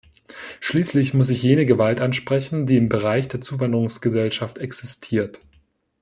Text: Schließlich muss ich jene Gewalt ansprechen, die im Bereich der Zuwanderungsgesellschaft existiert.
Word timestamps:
Schließlich 0.61 1.13
muss 1.13 1.29
ich 1.29 1.43
jene 1.43 1.67
Gewalt 1.67 2.01
ansprechen, 2.01 2.65
die 2.65 2.75
im 2.75 2.89
Bereich 2.89 3.27
der 3.27 3.39
Zuwanderungsgesellschaft 3.39 4.57
existiert. 4.57 5.41